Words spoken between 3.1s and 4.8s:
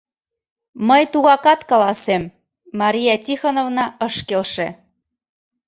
Тихоновна ыш келше.